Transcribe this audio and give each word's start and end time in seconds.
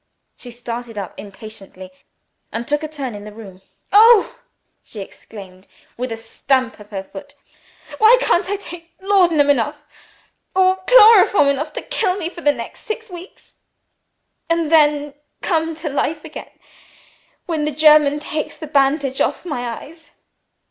She 0.35 0.49
started 0.49 0.97
up 0.97 1.13
impatiently, 1.19 1.91
and 2.51 2.67
took 2.67 2.81
a 2.81 2.87
turn 2.87 3.13
in 3.13 3.23
the 3.23 3.31
room. 3.31 3.61
"Oh!" 3.93 4.35
she 4.81 4.99
exclaimed, 4.99 5.67
with 5.95 6.11
a 6.11 6.17
stamp 6.17 6.79
of 6.79 6.89
her 6.89 7.03
foot, 7.03 7.35
"why 7.99 8.17
can't 8.19 8.49
I 8.49 8.55
take 8.55 8.95
laudanum 8.99 9.51
enough, 9.51 9.83
or 10.55 10.77
chloroform 10.87 11.49
enough 11.49 11.71
to 11.73 11.83
kill 11.83 12.17
me 12.17 12.29
for 12.29 12.41
the 12.41 12.51
next 12.51 12.79
six 12.79 13.11
weeks 13.11 13.59
and 14.49 14.71
then 14.71 15.13
come 15.43 15.75
to 15.75 15.87
life 15.89 16.25
again 16.25 16.49
when 17.45 17.65
the 17.65 17.71
German 17.71 18.17
takes 18.17 18.57
the 18.57 18.65
bandage 18.65 19.21
off 19.21 19.45
my 19.45 19.69
eyes!" 19.83 20.13